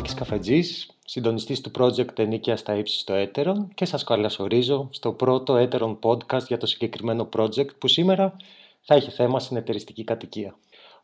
[0.00, 5.56] Άλκης Καφετζής, συντονιστής του project Ενίκαια στα ύψη στο Έτερον και σας καλωσορίζω στο πρώτο
[5.56, 8.36] Έτερον podcast για το συγκεκριμένο project που σήμερα
[8.80, 10.54] θα έχει θέμα συνεταιριστική κατοικία.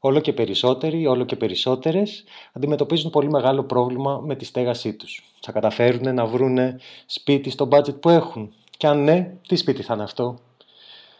[0.00, 5.24] Όλο και περισσότεροι, όλο και περισσότερες αντιμετωπίζουν πολύ μεγάλο πρόβλημα με τη στέγασή τους.
[5.40, 6.58] Θα καταφέρουν να βρουν
[7.06, 10.38] σπίτι στο budget που έχουν; Και αν ναι, τι σπίτι θα είναι αυτό;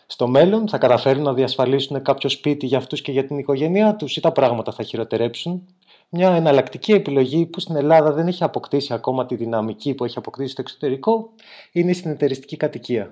[0.06, 4.16] Στο μέλλον θα καταφέρουν να διασφαλίσουν κάποιο σπίτι για αυτούς και για την οικογένειά τους
[4.16, 5.66] ή τα πράγματα θα χειροτερέψουν;
[6.08, 10.50] Μια εναλλακτική επιλογή που στην Ελλάδα δεν έχει αποκτήσει ακόμα τη δυναμική που έχει αποκτήσει
[10.50, 11.30] στο εξωτερικό
[11.72, 13.10] είναι η συνεταιριστική κατοικία.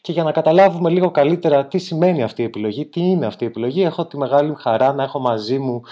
[0.00, 3.46] Και για να καταλάβουμε λίγο καλύτερα τι σημαίνει αυτή η επιλογή, τι είναι αυτή η
[3.46, 5.82] επιλογή, έχω τη μεγάλη χαρά να έχω μαζί μου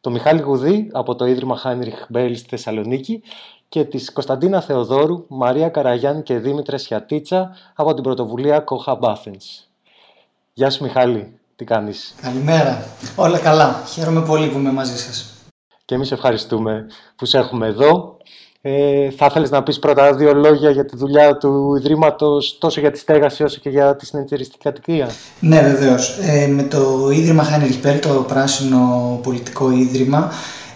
[0.00, 3.22] τον Μιχάλη Γουδή από το Ίδρυμα Χάινριχ Μπέλ στη Θεσσαλονίκη
[3.68, 9.66] και της Κωνσταντίνα Θεοδόρου, Μαρία Καραγιάννη και Δήμητρα Σιατίτσα από την πρωτοβουλία Koha Athens.
[10.52, 12.84] Γεια σου Μιχάλη, τι κάνεις; Καλημέρα,
[13.16, 13.82] όλα καλά.
[13.92, 15.31] Χαίρομαι πολύ που είμαι μαζί σας
[15.92, 18.16] και εμείς ευχαριστούμε που σε έχουμε εδώ.
[18.60, 22.90] Ε, θα ήθελες να πεις πρώτα δύο λόγια για τη δουλειά του Ιδρύματος τόσο για
[22.90, 25.08] τη στέγαση όσο και για τη συνεταιριστική κατοικία;
[25.40, 26.18] Ναι βεβαίως.
[26.18, 30.32] Ε, με το Ίδρυμα Χάνι το πράσινο πολιτικό ίδρυμα,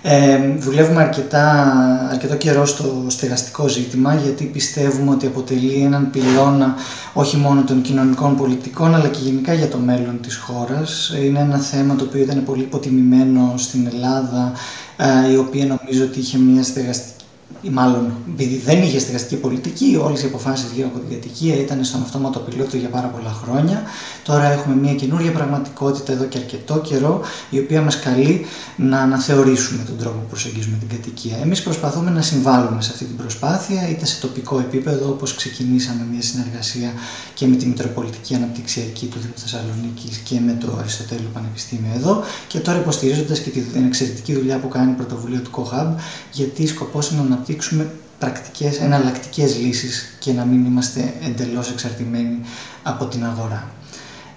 [0.08, 1.72] ε, δουλεύουμε αρκετά,
[2.10, 6.74] αρκετό καιρό στο στεγαστικό ζήτημα γιατί πιστεύουμε ότι αποτελεί έναν πυλώνα
[7.12, 11.12] όχι μόνο των κοινωνικών πολιτικών αλλά και γενικά για το μέλλον της χώρας.
[11.24, 14.85] Είναι ένα θέμα το οποίο ήταν πολύ υποτιμημένο στην Ελλάδα ε,
[15.32, 17.15] η οποία νομίζω ότι είχε μια στεγαστική
[17.62, 21.84] ή μάλλον επειδή δεν είχε στεγαστική πολιτική, όλες οι αποφάσεις γύρω από την κατοικία ήταν
[21.84, 23.82] στον αυτόματο πιλότο για πάρα πολλά χρόνια.
[24.24, 29.82] Τώρα έχουμε μια καινούργια πραγματικότητα εδώ και αρκετό καιρό, η οποία μας καλεί να αναθεωρήσουμε
[29.82, 31.36] τον τρόπο που προσεγγίζουμε την κατοικία.
[31.42, 36.22] Εμείς προσπαθούμε να συμβάλλουμε σε αυτή την προσπάθεια, είτε σε τοπικό επίπεδο, όπως ξεκινήσαμε μια
[36.22, 36.92] συνεργασία
[37.34, 42.58] και με τη Μητροπολιτική Αναπτυξιακή του Δήμου Θεσσαλονίκης και με το Αριστοτέλειο Πανεπιστήμιο εδώ, και
[42.58, 45.94] τώρα υποστηρίζοντας και την εξαιρετική δουλειά που κάνει η πρωτοβουλία του CoHub,
[46.32, 52.40] γιατί σκοπός είναι να αναπτύξουμε πρακτικές, εναλλακτικές λύσεις και να μην είμαστε εντελώς εξαρτημένοι
[52.82, 53.70] από την αγορά.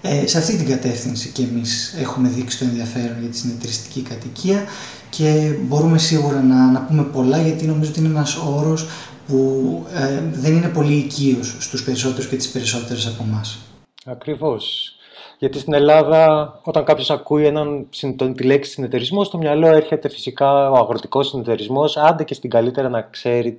[0.02, 4.64] Ε, σε αυτή την κατεύθυνση και εμείς έχουμε δείξει το ενδιαφέρον για τη συνεταιριστική κατοικία
[5.10, 8.88] και μπορούμε σίγουρα να, να πούμε πολλά γιατί νομίζω ότι είναι ένας όρος
[9.26, 13.58] που ε, δεν είναι πολύ οικείος στους περισσότερους και τις περισσότερες από εμάς.
[14.04, 14.94] Ακριβώς.
[15.40, 17.86] Γιατί στην Ελλάδα, όταν κάποιος ακούει έναν,
[18.34, 23.02] τη λέξη συνεταιρισμό, στο μυαλό έρχεται φυσικά ο αγροτικός συνεταιρισμός, άντε και στην καλύτερα να
[23.02, 23.56] ξέρει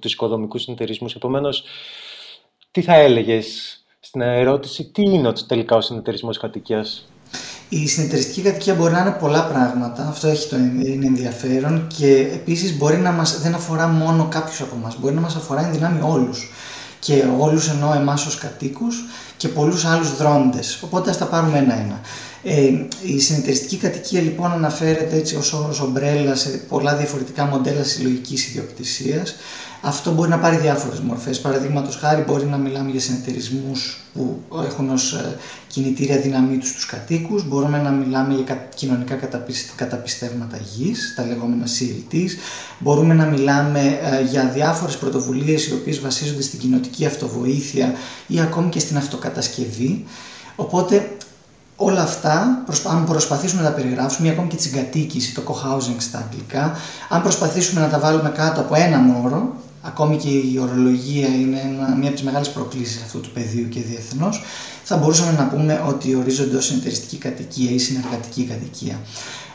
[0.00, 1.14] τους οικοδομικούς συνεταιρισμούς.
[1.14, 1.64] Επομένως,
[2.70, 7.08] τι θα έλεγες στην ερώτηση, τι είναι τελικά ο συνεταιρισμός κατοικίας;
[7.68, 12.78] Η συνεταιριστική κατοικία μπορεί να είναι πολλά πράγματα, αυτό έχει το είναι ενδιαφέρον και επίσης
[12.78, 16.00] μπορεί να μας, δεν αφορά μόνο κάποιους από εμάς, μπορεί να μας αφορά εν δυνάμει
[16.02, 16.50] όλους
[17.06, 19.04] και όλους εννοώ εμάς ως κατοίκους
[19.36, 20.78] και πολλούς άλλους δρόντες.
[20.82, 22.00] Οπότε ας τα πάρουμε ένα-ένα.
[22.42, 22.70] Ε,
[23.02, 29.34] η συνεταιριστική κατοικία λοιπόν αναφέρεται έτσι ως όρος ομπρέλα σε πολλά διαφορετικά μοντέλα συλλογικής ιδιοκτησίας
[29.86, 31.40] αυτό μπορεί να πάρει διάφορες μορφές.
[31.40, 35.36] Παραδείγματος χάρη μπορεί να μιλάμε για συνεταιρισμούς που έχουν ως ε,
[35.66, 39.18] κινητήρια δύναμή τους τους κατοίκους, μπορούμε να μιλάμε για κοινωνικά
[39.76, 42.30] καταπιστεύματα γης, τα λεγόμενα CLTs,
[42.78, 47.92] μπορούμε να μιλάμε ε, για διάφορες πρωτοβουλίες οι οποίες βασίζονται στην κοινωτική αυτοβοήθεια
[48.26, 50.04] ή ακόμη και στην αυτοκατασκευή.
[50.56, 51.16] Οπότε
[51.76, 56.18] όλα αυτά, αν προσπαθήσουμε να τα περιγράψουμε, ή ακόμη και τη συγκατοίκηση, το co-housing στα
[56.18, 56.76] αγγλικά,
[57.08, 61.60] αν προσπαθήσουμε να τα βάλουμε κάτω από έναν όρο, ακόμη και η ορολογία είναι
[61.98, 64.42] μια από τις μεγάλες προκλήσεις αυτού του πεδίου και διεθνώς,
[64.84, 69.00] θα μπορούσαμε να πούμε ότι ορίζονται ω συνεταιριστική κατοικία ή συνεργατική κατοικία.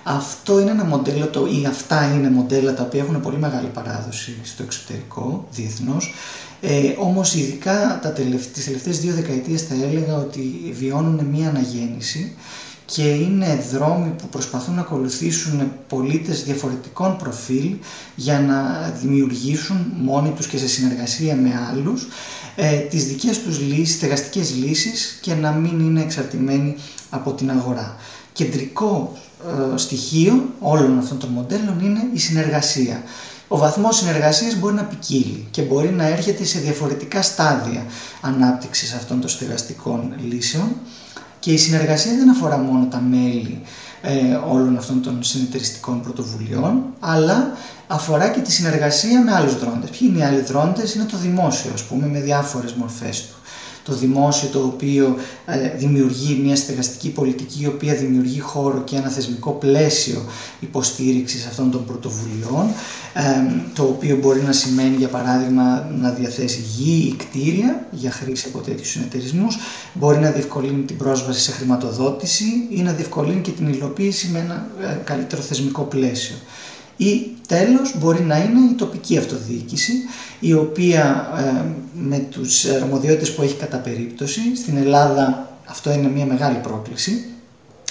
[0.03, 4.35] Αυτό είναι ένα μοντέλο, το, ή αυτά είναι μοντέλα τα οποία έχουν πολύ μεγάλη παράδοση
[4.43, 6.13] στο εξωτερικό, διεθνώς.
[6.61, 12.35] Ε, όμως ειδικά τα τελευταίες, τις τελευταίες δύο δεκαετίες θα έλεγα ότι βιώνουν μια αναγέννηση
[12.93, 17.75] και είναι δρόμοι που προσπαθούν να ακολουθήσουν πολίτες διαφορετικών προφίλ
[18.15, 22.07] για να δημιουργήσουν μόνοι τους και σε συνεργασία με άλλους
[22.55, 26.75] ε, τις δικές τους λύσεις, στεγαστικές λύσεις και να μην είναι εξαρτημένοι
[27.09, 27.95] από την αγορά.
[28.33, 29.17] Κεντρικό
[29.73, 33.03] ε, στοιχείο όλων αυτών των μοντέλων είναι η συνεργασία.
[33.47, 37.85] Ο βαθμός συνεργασίας μπορεί να ποικίλει και μπορεί να έρχεται σε διαφορετικά στάδια
[38.21, 40.69] ανάπτυξης αυτών των στεγαστικών λύσεων
[41.41, 43.61] και η συνεργασία δεν αφορά μόνο τα μέλη
[44.01, 47.51] ε, όλων αυτών των συνεταιριστικών πρωτοβουλειών, αλλά
[47.87, 49.89] αφορά και τη συνεργασία με άλλους δρόντες.
[49.89, 53.35] Ποιοι είναι οι άλλοι δρόντες, είναι το δημόσιο, ας πούμε, με διάφορες μορφές του
[53.83, 59.09] το δημόσιο το οποίο ε, δημιουργεί μια στεγαστική πολιτική η οποία δημιουργεί χώρο και ένα
[59.09, 60.25] θεσμικό πλαίσιο
[60.59, 62.67] υποστήριξης αυτών των πρωτοβουλειών
[63.13, 63.21] ε,
[63.73, 68.63] το οποίο μπορεί να σημαίνει για παράδειγμα να διαθέσει γη ή κτίρια για χρήση από
[68.63, 69.57] τέτοιους συνεταιρισμούς,
[69.93, 74.67] μπορεί να διευκολύνει την πρόσβαση σε χρηματοδότηση ή να διευκολύνει και την υλοποίηση με ένα
[74.81, 76.35] ε, καλύτερο θεσμικό πλαίσιο.
[77.01, 79.93] Ή τέλος μπορεί να είναι η τοπική αυτοδιοίκηση
[80.39, 86.25] η οποία ε, με τους αρμοδιότητες που έχει κατά περίπτωση, στην Ελλάδα αυτό είναι μια
[86.25, 87.25] μεγάλη πρόκληση,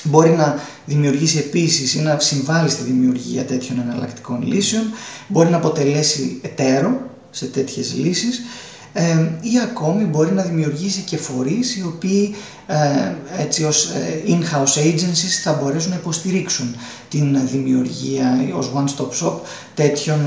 [0.03, 4.85] μπορεί να δημιουργήσει επίσης ή να συμβάλλει στη δημιουργία τέτοιων εναλλακτικών λύσεων,
[5.29, 8.41] μπορεί να αποτελέσει εταίρο σε τέτοιες λύσεις
[9.41, 12.35] ή ακόμη μπορεί να δημιουργήσει και φορείς οι οποίοι
[12.67, 16.77] ε, έτσι ως ε, in-house agencies θα μπορέσουν να υποστηρίξουν
[17.09, 19.35] την δημιουργία ως one-stop shop
[19.75, 20.21] τέτοιων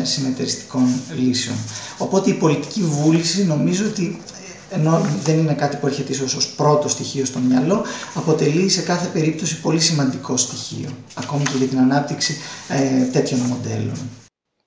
[0.00, 0.88] ε, συνεταιριστικών
[1.18, 1.56] λύσεων.
[1.98, 4.18] Οπότε η πολιτική βούληση νομίζω ότι
[4.70, 7.84] ενώ δεν είναι κάτι που έρχεται ίσως ως πρώτο στοιχείο στο μυαλό,
[8.14, 12.36] αποτελεί σε κάθε περίπτωση πολύ σημαντικό στοιχείο, ακόμη και για την ανάπτυξη
[12.68, 14.23] ε, τέτοιων μοντέλων.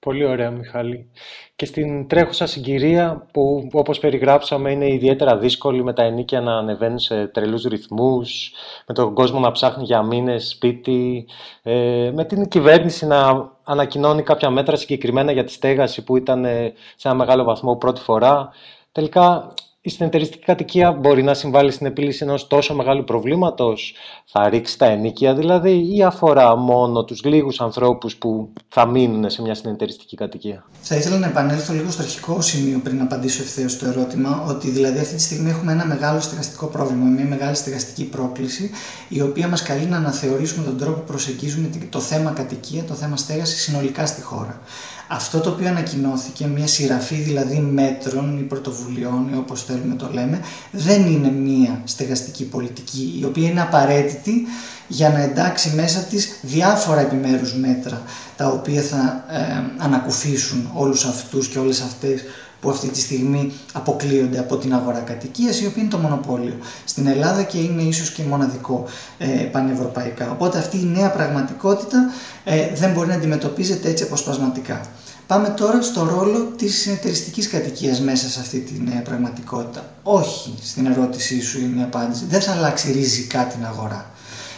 [0.08, 1.10] Πολύ ωραία, Μιχάλη.
[1.56, 7.00] Και στην τρέχουσα συγκυρία που όπως περιγράψαμε είναι ιδιαίτερα δύσκολη με τα ενίκια να ανεβαίνουν
[7.00, 8.52] σε τρελούς ρυθμούς,
[8.88, 11.28] με τον κόσμο να ψάχνει για μήνες σπίτι,
[11.64, 16.74] ε, με την κυβέρνηση να ανακοινώνει κάποια μέτρα συγκεκριμένα για τη στέγαση που ήταν ε,
[16.96, 18.50] σε ένα μεγάλο βαθμό πρώτη φορά.
[18.92, 19.54] Τελικά
[19.88, 23.94] η συνεταιριστική κατοικία μπορεί να συμβάλλει στην επίλυση ενός τόσο μεγάλου προβλήματος,
[24.26, 29.42] θα ρίξει τα ενίκια δηλαδή ή αφορά μόνο τους λίγους ανθρώπους που θα μείνουν σε
[29.42, 33.72] μια συνεταιριστική κατοικία; Θα ήθελα να επανέλθω λίγο στο αρχικό σημείο πριν να απαντήσω ευθέως
[33.72, 38.06] στο ερώτημα, ότι δηλαδή αυτή τη στιγμή έχουμε ένα μεγάλο στεγαστικό πρόβλημα, μια μεγάλη στεγαστική
[38.06, 38.72] πρόκληση,
[39.08, 43.18] η οποία μας καλεί να αναθεωρήσουμε τον τρόπο που προσεγγίζουμε το θέμα κατοικία, το θέμα
[43.18, 44.62] στέγασης συνολικά στη χώρα.
[45.08, 50.42] Αυτό το οποίο ανακοινώθηκε, μια σειραφή δηλαδή μέτρων ή πρωτοβουλειών ή όπως θέλουμε το λέμε,
[50.72, 54.46] δεν είναι μια στεγαστική πολιτική η οποία είναι απαραίτητη
[54.88, 58.02] για να εντάξει μέσα της διάφορα επιμέρους μέτρα
[58.38, 62.22] τα οποία θα ε, ανακουφίσουν όλους αυτούς και όλες αυτές
[62.62, 66.54] που αυτή τη στιγμή αποκλείονται από την αγορά κατοικίας, η οποία είναι το μονοπόλιο
[66.86, 68.86] στην Ελλάδα και είναι ίσως και μοναδικό
[69.18, 70.32] ε, πανευρωπαϊκά.
[70.32, 72.12] Οπότε αυτή η νέα πραγματικότητα
[72.44, 74.82] ε, δεν μπορεί να αντιμετωπίζεται έτσι αποσπασματικά.
[75.28, 79.86] Πάμε τώρα στο ρόλο της συνεταιριστική κατοικίας μέσα σε αυτή τη νέα πραγματικότητα.
[80.04, 82.26] Όχι, στην ερώτησή σου είναι η απάντηση.
[82.30, 84.12] Δεν θα αλλάξει ριζικά την αγορά.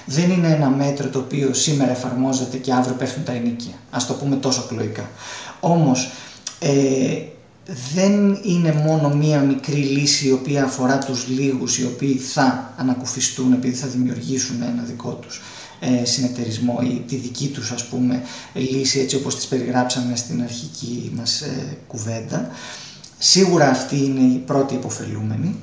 [0.06, 3.74] Δεν είναι ένα μέτρο το οποίο σήμερα εφαρμόζεται και αύριο πέφτουν τα ενίκια.
[3.92, 5.10] Ας το πούμε τόσο κλοϊκά.
[5.60, 6.12] Όμως,
[6.60, 6.70] ε,
[7.94, 13.54] δεν είναι μόνο μία μικρή λύση η οποία αφορά τους λίγους οι οποίοι θα ανακουφιστούν
[13.54, 15.42] επειδή θα δημιουργήσουν ένα δικό τους
[15.80, 18.22] ε, συνεταιρισμό ή τη δική τους ας πούμε
[18.54, 22.50] λύση έτσι όπως τις περιγράψαμε στην αρχική μας ε, κουβέντα.
[23.18, 25.56] Σίγουρα αυτή είναι η πρώτη υποφελούμενη.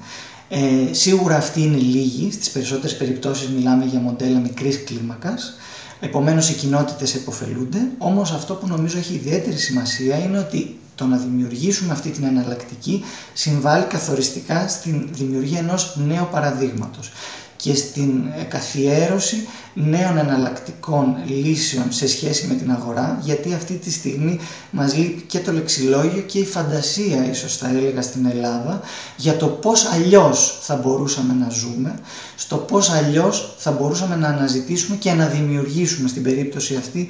[0.49, 0.59] Ε,
[0.91, 5.57] σίγουρα αυτή είναι λίγη, στις περισσότερες περιπτώσεις μιλάμε για μοντέλα μικρής κλίμακας,
[6.01, 11.17] επομένως οι κοινότητες υποφελούνται, όμως αυτό που νομίζω έχει ιδιαίτερη σημασία είναι ότι το να
[11.17, 17.13] δημιουργήσουμε αυτή την εναλλακτική συμβάλλει καθοριστικά στην δημιουργία ενός νέου παραδείγματος
[17.57, 23.91] και στην ε, καθιέρωση νέων εναλλακτικών λύσεων σε σχέση με την αγορά γιατί αυτή τη
[23.91, 24.39] στιγμή
[24.71, 28.81] μας λείπει και το λεξιλόγιο και η φαντασία ίσως θα έλεγα στην Ελλάδα
[29.17, 31.99] για το πώς αλλιώς θα μπορούσαμε να ζούμε,
[32.37, 37.09] στο πώς αλλιώς θα μπορούσαμε να αναζητήσουμε και να δημιουργήσουμε στην περίπτωση αυτή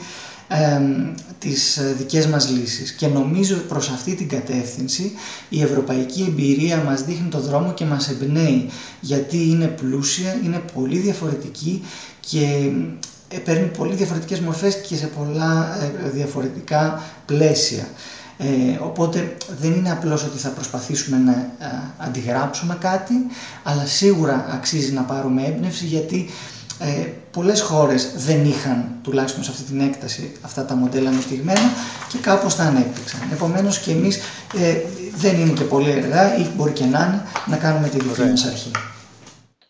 [0.48, 0.80] ε,
[1.38, 5.12] τις δικές μας λύσεις και νομίζω προς αυτή την κατεύθυνση
[5.48, 8.68] η ευρωπαϊκή εμπειρία μας δείχνει το δρόμο και μας εμπνέει
[9.00, 11.82] γιατί είναι πλούσια, είναι πολύ διαφορετική
[12.20, 12.70] και
[13.28, 17.88] ε, παίρνει πολύ διαφορετικές μορφές και σε πολλά ε, διαφορετικά πλαίσια.
[18.38, 23.14] Ε, οπότε δεν είναι απλώς ότι θα προσπαθήσουμε να ε, αντιγράψουμε κάτι,
[23.62, 26.28] αλλά σίγουρα αξίζει να πάρουμε έμπνευση γιατί
[26.78, 31.70] ε, πολλές χώρες δεν είχαν τουλάχιστον σε αυτή την έκταση αυτά τα μοντέλα ανεπτυγμένα
[32.08, 33.20] και κάπως τα ανέπτυξαν.
[33.32, 34.16] Επομένως και εμείς
[34.58, 34.74] ε,
[35.16, 38.44] δεν είναι και πολύ αργά ή μπορεί και να είναι να κάνουμε τη δική μας
[38.44, 38.70] αρχή.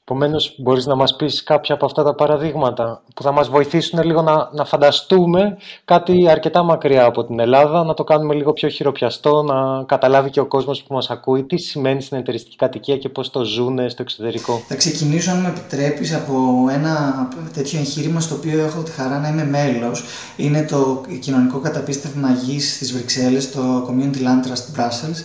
[0.09, 4.23] Επομένως, μπορείς να μας πεις κάποια από αυτά τα παραδείγματα που θα μας βοηθήσουν λίγο
[4.23, 9.43] να, να φανταστούμε κάτι αρκετά μακριά από την Ελλάδα, να το κάνουμε λίγο πιο χειροπιαστό,
[9.43, 13.31] να καταλάβει και ο κόσμος που μας ακούει τι σημαίνει στην εταιριστική κατοικία και πώς
[13.31, 14.63] το ζουν στο εξωτερικό.
[14.69, 16.35] Θα ξεκινήσω, αν με επιτρέπεις, από
[16.71, 20.05] ένα τέτοιο εγχείρημα στο οποίο έχω τη χαρά να είμαι μέλος.
[20.37, 25.25] Είναι το κοινωνικό καταπίστευμα γης στις Βρυξέλλες, το Community Land Trust Brussels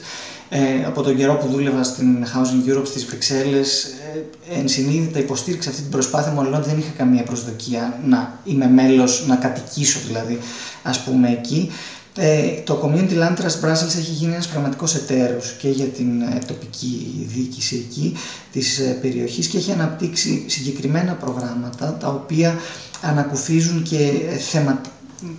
[0.54, 5.82] ε, από τον καιρό που δούλευα στην Housing Europe στις Βρυξέλλες ε, ενσυνείδητα υποστήριξα αυτή
[5.82, 10.40] την προσπάθεια μου δεν είχα καμία προσδοκία να είμαι μέλος, να κατοικήσω δηλαδή
[10.84, 11.72] ας πούμε εκεί.
[12.18, 16.40] Ε, το Community Land Trust Brussels έχει γίνει ένας πραγματικός εταίρος και για την ε,
[16.48, 18.18] τοπική διοίκηση εκεί
[18.52, 22.60] της ε, περιοχής και έχει αναπτύξει συγκεκριμένα προγράμματα τα οποία
[23.02, 24.12] ανακουφίζουν και
[24.50, 24.90] θεματικά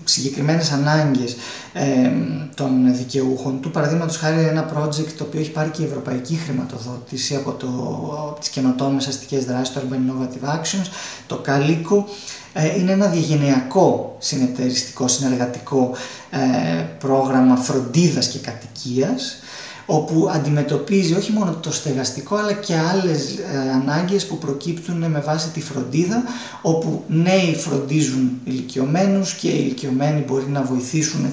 [0.05, 1.37] συγκεκριμένες ανάγκες
[1.73, 2.11] ε,
[2.55, 3.71] των δικαιούχων του.
[3.71, 7.67] Παραδείγματος χάρη ένα project το οποίο έχει πάρει και η ευρωπαϊκή χρηματοδότηση από, το,
[8.29, 10.87] από τις καινοτόμες αστικές δράσεις, το Urban Innovative Actions,
[11.27, 12.05] το Calico.
[12.53, 15.95] Ε, είναι ένα διαγενειακό συνεταιριστικό, συνεργατικό
[16.31, 19.42] ε, πρόγραμμα φροντίδας και κατοικίας
[19.87, 25.49] όπου αντιμετωπίζει όχι μόνο το στεγαστικό αλλά και άλλες ε, ανάγκες που προκύπτουν με βάση
[25.49, 26.23] τη φροντίδα
[26.63, 31.27] όπου νέοι φροντίζουν ηλικιωμένους και οι ηλικιωμένοι μπορεί να βοηθήσουν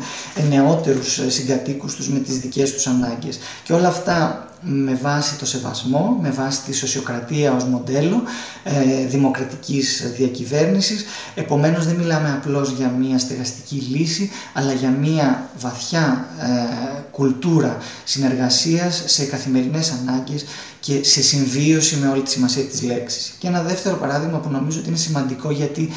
[0.50, 3.40] νεότερους ε, συγκατοίκους τους με τις δικές τους ανάγκες.
[3.64, 8.24] Και όλα αυτά με βάση το σεβασμό, με βάση τη σοσιοκρατία ως μοντέλο
[8.64, 11.06] ε, δημοκρατικής διακυβέρνησης.
[11.36, 19.04] Επομένως δεν μιλάμε απλώς για μια στεγαστική λύση, αλλά για μια βαθιά ε, κουλτούρα συνεργασίας
[19.06, 20.46] σε καθημερινές ανάγκες
[20.80, 23.34] και σε συμβίωση με όλη τη σημασία της λέξης.
[23.40, 25.90] Και ένα δεύτερο παράδειγμα που νομίζω ότι είναι σημαντικό γιατί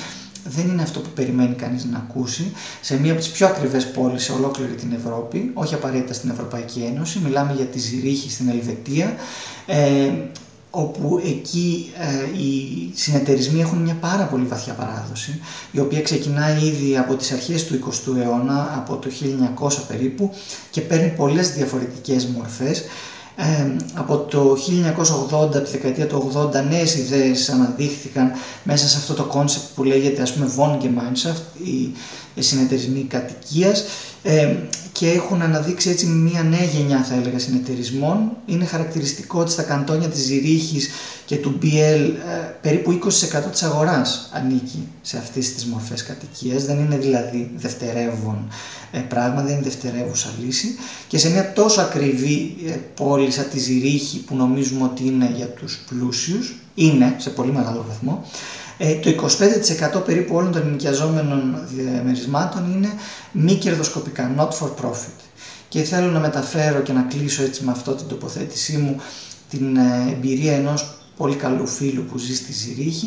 [0.45, 2.53] δεν είναι αυτό που περιμένει κανείς να ακούσει.
[2.81, 6.91] Σε μία από τις πιο ακριβές πόλεις σε ολόκληρη την Ευρώπη, όχι απαραίτητα στην Ευρωπαϊκή
[6.95, 9.15] Ένωση, μιλάμε για τη Ζηρίχη στην Ελβετία,
[9.67, 10.11] ε,
[10.75, 15.41] όπου εκεί ε, οι συνεταιρισμοί έχουν μια πάρα πολύ βαθιά παράδοση,
[15.73, 19.11] η οποία ξεκινάει ήδη από τις αρχές του 20ου αιώνα, από το
[19.63, 20.31] 1900 περίπου,
[20.71, 22.85] και παίρνει πολλές διαφορετικές μορφές,
[23.95, 24.57] από το
[25.31, 29.85] 1980, από τη δεκαετία του 80, νέες ιδέες αναδείχθηκαν μέσα σε αυτό το concept που
[29.85, 31.95] λέγεται ας πούμε Wohngenossenschaft, οι,
[32.35, 33.85] οι συνεταιρισμοί κατοικίας
[35.03, 38.31] και έχουν αναδείξει έτσι μια νέα γενιά θα έλεγα συνεταιρισμών.
[38.47, 40.91] Είναι χαρακτηριστικό ότι στα καντόνια της Ζυρίχης
[41.25, 42.11] και του Biel ε,
[42.61, 42.99] περίπου 20%
[43.51, 46.65] της αγοράς ανήκει σε αυτές τις μορφές κατοικίας.
[46.65, 48.49] Δεν είναι δηλαδή δευτερεύον
[48.93, 50.75] ε, πράγμα, δεν είναι δευτερεύουσα λύση.
[51.09, 55.47] Και σε μια τόσο ακριβή ε, πόλη σαν τη Ζηρίχη που νομίζουμε ότι είναι για
[55.47, 58.25] τους πλούσιους, είναι σε πολύ μεγάλο βαθμό,
[58.85, 59.29] ε, το
[59.99, 62.89] 25% περίπου όλων των ενοικιαζόμενων διαμερισμάτων είναι
[63.33, 65.21] μη κερδοσκοπικά, not for profit.
[65.69, 69.01] Και θέλω να μεταφέρω και να κλείσω έτσι με αυτό την τοποθέτησή μου
[69.51, 73.07] την ε, εμπειρία ενός πολύ καλού φίλου που ζει στη Ζηρίχη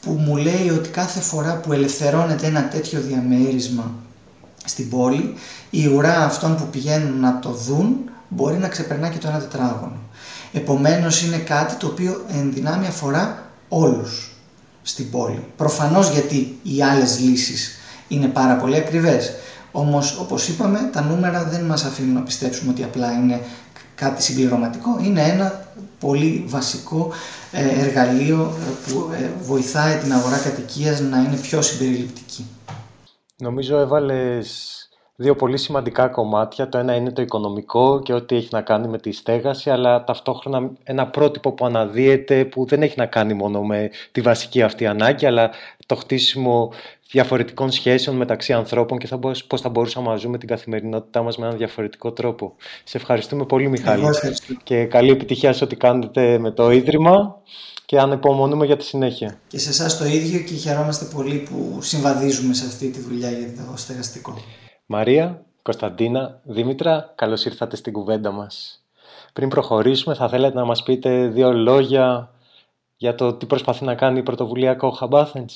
[0.00, 3.94] που μου λέει ότι κάθε φορά που ελευθερώνεται ένα τέτοιο διαμέρισμα
[4.64, 5.34] στην πόλη
[5.70, 7.96] η ουρά αυτών που πηγαίνουν να το δουν
[8.28, 9.98] μπορεί να ξεπερνά και το ένα τετράγωνο.
[10.52, 14.29] Επομένως είναι κάτι το οποίο εν δυνάμει αφορά όλους
[14.82, 15.44] στην πόλη.
[15.56, 19.32] Προφανώς γιατί οι άλλες λύσεις είναι πάρα πολύ ακριβές.
[19.72, 23.40] Όμως όπως είπαμε τα νούμερα δεν μας αφήνουν να πιστέψουμε ότι απλά είναι
[23.94, 24.98] κάτι συμπληρωματικό.
[25.02, 25.68] Είναι ένα
[25.98, 27.12] πολύ βασικό
[27.52, 32.46] ε, εργαλείο ε, που ε, βοηθάει την αγορά κατοικίας να είναι πιο συμπεριληπτική.
[33.36, 34.79] Νομίζω έβαλες
[35.20, 36.68] δύο πολύ σημαντικά κομμάτια.
[36.68, 40.70] Το ένα είναι το οικονομικό και ό,τι έχει να κάνει με τη στέγαση, αλλά ταυτόχρονα
[40.82, 45.26] ένα πρότυπο που αναδύεται που δεν έχει να κάνει μόνο με τη βασική αυτή ανάγκη,
[45.26, 45.50] αλλά
[45.86, 46.72] το χτίσιμο
[47.10, 51.46] διαφορετικών σχέσεων μεταξύ ανθρώπων και θα πώς θα μπορούσαμε να ζούμε την καθημερινότητά μας με
[51.46, 52.54] έναν διαφορετικό τρόπο.
[52.84, 54.04] Σε ευχαριστούμε πολύ Μιχάλη
[54.62, 57.40] και καλή επιτυχία σε ό,τι κάνετε με το Ίδρυμα
[57.86, 59.38] και ανεπομονούμε για τη συνέχεια.
[59.48, 63.48] Και σε εσάς το ίδιο και χαιρόμαστε πολύ που συμβαδίζουμε σε αυτή τη δουλειά για
[63.56, 64.38] το στεγαστικό.
[64.92, 68.84] Μαρία, Κωνσταντίνα, Δήμητρα, καλώς ήρθατε στην κουβέντα μας.
[69.32, 72.34] Πριν προχωρήσουμε, θα θέλετε να μας πείτε δύο λόγια
[72.96, 75.54] για το τι προσπαθεί να κάνει η πρωτοβουλία Cohab Athens.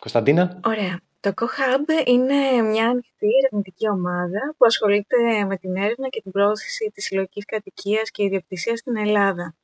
[0.00, 1.00] Κωνσταντίνα; Ωραία.
[1.20, 6.90] Το CoHub είναι μια ανοιχτή ερευνητική ομάδα που ασχολείται με την έρευνα και την πρόθεση
[6.94, 9.54] της συλλογικής κατοικίας και ιδιοκτησίας στην Ελλάδα.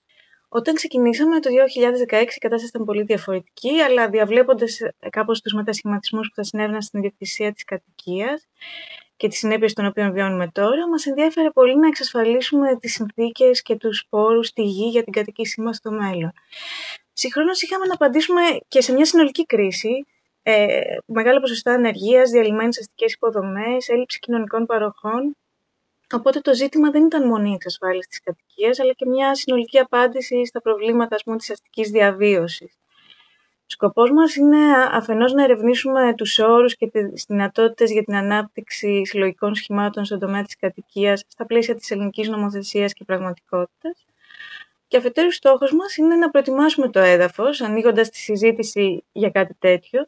[0.55, 1.51] Όταν ξεκινήσαμε το
[2.11, 4.79] 2016 η κατάσταση ήταν πολύ διαφορετική, αλλά διαβλέποντας
[5.11, 8.49] κάπως τους μετασχηματισμούς που θα συνέβαιναν στην ιδιοκτησία της κατοικίας
[9.17, 13.77] και τις συνέπειες των οποίων βιώνουμε τώρα, μας ενδιαφέρε πολύ να εξασφαλίσουμε τις συνθήκες και
[13.77, 16.33] τους πόρους, τη γη για την κατοικήσή μας στο μέλλον.
[17.13, 20.07] Συγχρόνως είχαμε να απαντήσουμε και σε μια συνολική κρίση,
[20.43, 25.37] ε, μεγάλα ποσοστά ανεργίας, διαλυμένες αστικές υποδομές, έλλειψη κοινωνικών παροχών
[26.12, 30.47] Οπότε το ζήτημα δεν ήταν μόνο η εξασφάλιση της κατοικίας, αλλά και μια συνολική απάντηση
[30.47, 32.76] στα προβλήματα ας πούμε, της αστικής διαβίωσης.
[33.73, 34.59] Ο σκοπός μας είναι
[34.90, 40.42] αφενός να ερευνήσουμε τους όρους και τις δυνατότητες για την ανάπτυξη συλλογικών σχημάτων στον τομέα
[40.42, 44.04] της κατοικίας στα πλαίσια της ελληνικής νομοθεσίας και πραγματικότητας.
[44.88, 50.07] Και αφετέρου στόχος μας είναι να προετοιμάσουμε το έδαφος, ανοίγοντας τη συζήτηση για κάτι τέτοιο,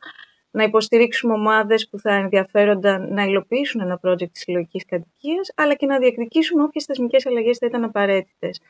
[0.55, 5.87] να υποστηρίξουμε ομάδες που θα ενδιαφέρονταν να υλοποιήσουν ένα project της συλλογικής κατοικίας, αλλά και
[5.87, 8.61] να διεκδικήσουμε όποιες θεσμικές αλλαγές θα ήταν απαραίτητες.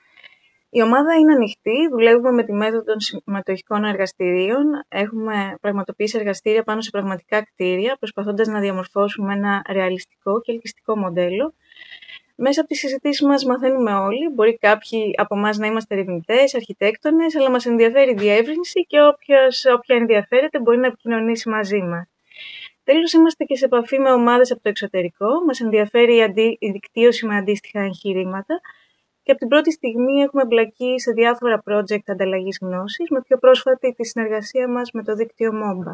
[0.71, 4.65] Η ομάδα είναι ανοιχτή, δουλεύουμε με τη μέθοδο των συμμετοχικών εργαστηρίων.
[4.89, 11.55] Έχουμε πραγματοποιήσει εργαστήρια πάνω σε πραγματικά κτίρια, προσπαθώντας να διαμορφώσουμε ένα ρεαλιστικό και ελκυστικό μοντέλο
[12.35, 14.29] μέσα από τις συζητήσεις μας μαθαίνουμε όλοι.
[14.29, 19.65] Μπορεί κάποιοι από εμάς να είμαστε ερευνητές, αρχιτέκτονες, αλλά μας ενδιαφέρει η διεύρυνση και όποιος,
[19.65, 22.09] όποια ενδιαφέρεται μπορεί να επικοινωνήσει μαζί μας.
[22.85, 25.45] Τέλος, είμαστε και σε επαφή με ομάδες από το εξωτερικό.
[25.47, 26.57] Μας ενδιαφέρει η, αντι...
[26.61, 28.61] η δικτύωση με αντίστοιχα εγχειρήματα
[29.23, 33.95] και από την πρώτη στιγμή έχουμε εμπλακεί σε διάφορα project ανταλλαγής γνώσης, με πιο πρόσφατη
[33.95, 35.93] τη συνεργασία μας με το δίκτυο MOBA.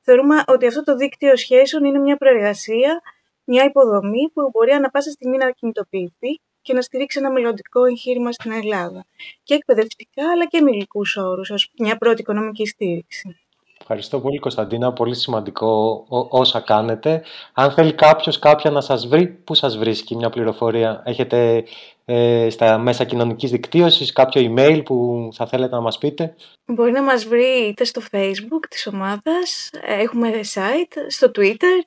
[0.00, 3.00] Θεωρούμε ότι αυτό το δίκτυο σχέσεων είναι μια προεργασία,
[3.46, 8.32] μια υποδομή που μπορεί ανα πάσα στιγμή να κινητοποιηθεί και να στηρίξει ένα μελλοντικό εγχείρημα
[8.32, 9.06] στην Ελλάδα.
[9.42, 13.36] Και εκπαιδευτικά, αλλά και με υλικού όρους, ως μια πρώτη οικονομική στήριξη.
[13.80, 17.22] Ευχαριστώ πολύ Κωνσταντίνα, πολύ σημαντικό όσα κάνετε.
[17.52, 21.64] Αν θέλει κάποιος κάποια να σας βρει, πού σας βρίσκει μια πληροφορία; Έχετε
[22.04, 26.34] ε, στα μέσα κοινωνικής δικτύωσης κάποιο email που θα θέλετε να μας πείτε;
[26.66, 31.84] Μπορεί να μας βρει είτε στο facebook της ομάδας, έχουμε site, στο twitter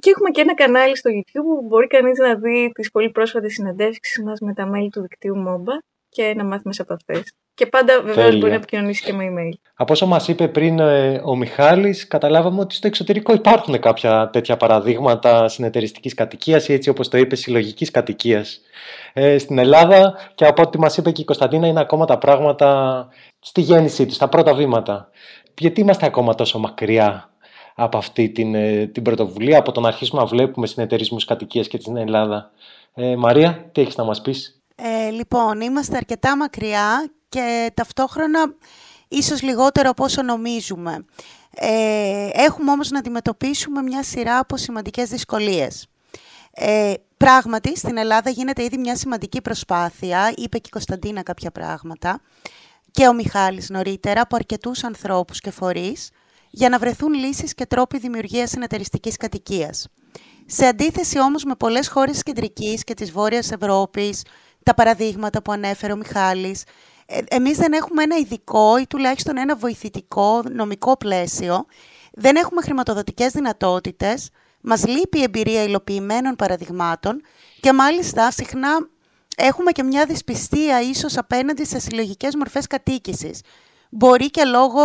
[0.00, 3.52] και έχουμε και ένα κανάλι στο YouTube που μπορεί κανείς να δει τις πολύ πρόσφατες
[3.52, 7.34] συναντεύξεις μας με τα μέλη του δικτύου MOBA και να μάθει μέσα από αυτές.
[7.54, 9.58] Και πάντα βεβαίως μπορεί να επικοινωνήσει και με email.
[9.74, 14.56] Από όσο μας είπε πριν ε, ο Μιχάλης, καταλάβαμε ότι στο εξωτερικό υπάρχουν κάποια τέτοια
[14.56, 18.60] παραδείγματα συνεταιριστικής κατοικίας ή έτσι όπως το είπε, συλλογικής κατοικίας.
[19.12, 23.08] Ε, στην Ελλάδα και από ό,τι μας είπε και η Κωνσταντίνα, είναι ακόμα τα πράγματα
[23.40, 25.10] στη γέννησή τους, στα πρώτα βήματα.
[25.58, 27.31] Γιατί είμαστε ακόμα τόσο μακριά
[27.74, 31.78] από αυτή την, ε, την πρωτοβουλία, από το να αρχίσουμε να βλέπουμε συνεταιρισμούς κατοικίας και
[31.80, 32.50] στην Ελλάδα.
[32.94, 38.54] Ε, Μαρία, τι έχεις να μας πεις; Ε, λοιπόν, είμαστε αρκετά μακριά και ταυτόχρονα
[39.08, 41.04] ίσως λιγότερο από όσο νομίζουμε.
[41.54, 45.86] Ε, έχουμε όμως να αντιμετωπίσουμε μια σειρά από σημαντικές δυσκολίες.
[46.54, 52.20] Ε, πράγματι, στην Ελλάδα γίνεται ήδη μια σημαντική προσπάθεια, είπε και η Κωνσταντίνα κάποια πράγματα,
[52.90, 56.10] και ο Μιχάλης νωρίτερα, από αρκετούς ανθρώπους και φορείς,
[56.54, 59.88] για να βρεθούν λύσεις και τρόποι δημιουργίας συνεταιριστικής κατοικίας.
[60.46, 64.22] Σε αντίθεση όμως με πολλές χώρες της Κεντρικής και της Βόρειας Ευρώπης,
[64.62, 66.64] τα παραδείγματα που ανέφερε ο Μιχάλης,
[67.06, 71.66] ε, εμείς δεν έχουμε ένα ειδικό ή τουλάχιστον ένα βοηθητικό νομικό πλαίσιο,
[72.12, 74.30] δεν έχουμε χρηματοδοτικές δυνατότητες,
[74.60, 77.22] μας λείπει η εμπειρία υλοποιημένων παραδειγμάτων
[77.60, 78.88] και μάλιστα συχνά
[79.36, 83.40] έχουμε και μια δυσπιστία ίσως απέναντι σε συλλογικές μορφές κατοίκησης.
[83.94, 84.82] Μπορεί και λόγω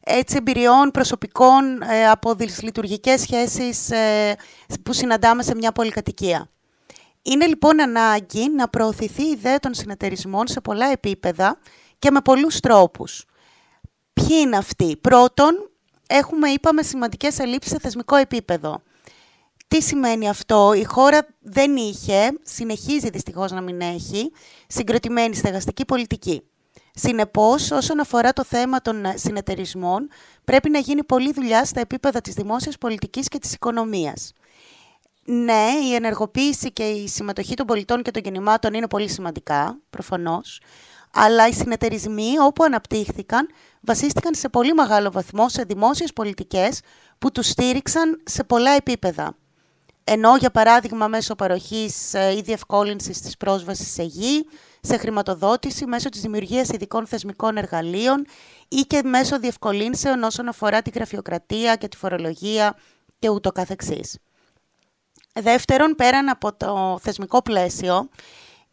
[0.00, 4.36] έτσι, εμπειριών προσωπικών ε, από δυσλειτουργικές σχέσεις ε,
[4.82, 6.50] που συναντάμε σε μια πολυκατοικία.
[7.22, 11.58] Είναι λοιπόν ανάγκη να προωθηθεί η ιδέα των συνεταιρισμών σε πολλά επίπεδα
[11.98, 13.24] και με πολλούς τρόπους.
[14.12, 15.70] Ποιοι είναι αυτοί; Πρώτον,
[16.06, 18.82] έχουμε, είπαμε, σημαντικές ελλείψεις σε θεσμικό επίπεδο.
[19.68, 24.32] Τι σημαίνει αυτό; Η χώρα δεν είχε, συνεχίζει δυστυχώς να μην έχει,
[24.66, 26.42] συγκροτημένη στεγαστική πολιτική.
[27.00, 30.08] Συνεπώς, όσον αφορά το θέμα των συνεταιρισμών,
[30.44, 34.32] πρέπει να γίνει πολλή δουλειά στα επίπεδα της δημόσιας πολιτικής και της οικονομίας.
[35.24, 40.60] Ναι, η ενεργοποίηση και η συμμετοχή των πολιτών και των κινημάτων είναι πολύ σημαντικά, προφανώς,
[41.12, 43.48] αλλά οι συνεταιρισμοί όπου αναπτύχθηκαν
[43.80, 46.80] βασίστηκαν σε πολύ μεγάλο βαθμό σε δημόσιες πολιτικές
[47.18, 49.36] που τους στήριξαν σε πολλά επίπεδα.
[50.04, 54.46] Ενώ, για παράδειγμα, μέσω παροχής ε, ή διευκόλυνσης της πρόσβασης σε γη,
[54.80, 58.26] σε χρηματοδότηση, μέσω της δημιουργίας ειδικών θεσμικών εργαλείων
[58.68, 62.76] ή και μέσω διευκολύνσεων όσον αφορά τη γραφειοκρατία και τη φορολογία
[63.18, 64.18] και ούτω καθεξής.
[65.32, 68.08] Δεύτερον, πέραν από το θεσμικό πλαίσιο,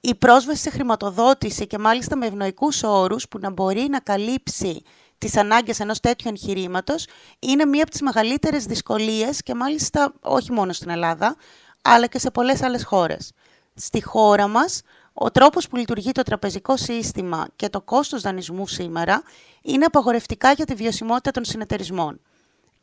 [0.02, 4.82] η πρόσβαση σε χρηματοδότηση και μάλιστα με ευνοϊκούς όρους που να μπορεί να καλύψει
[5.18, 7.08] τις ανάγκες ενός τέτοιου εγχειρήματος
[7.40, 11.36] είναι μία από τις μεγαλύτερες δυσκολίες και μάλιστα όχι μόνο στην Ελλάδα,
[11.82, 13.32] αλλά και σε πολλές άλλες χώρες.
[13.76, 14.82] Στη χώρα μας,
[15.18, 19.24] ο τρόπος που λειτουργεί το τραπεζικό σύστημα και το κόστος δανεισμού σήμερα
[19.62, 22.20] είναι απαγορευτικά για τη βιωσιμότητα των συνεταιρισμών.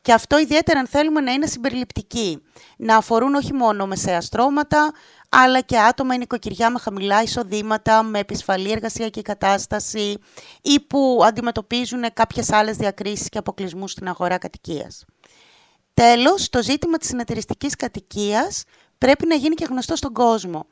[0.01, 2.41] Και αυτό ιδιαίτερα αν θέλουμε να είναι συμπεριληπτικοί,
[2.77, 4.93] να αφορούν όχι μόνο μεσαία στρώματα,
[5.29, 10.17] αλλά και άτομα νοικοκυριά με χαμηλά εισοδήματα, με επισφαλή εργασιακή κατάσταση
[10.61, 15.05] ή που αντιμετωπίζουν κάποιες άλλες διακρίσεις και αποκλεισμούς στην αγορά κατοικίας.
[15.93, 18.63] Τέλος, το ζήτημα της συνεταιριστικής κατοικίας
[18.97, 20.65] πρέπει να γίνει και γνωστό στον κόσμο.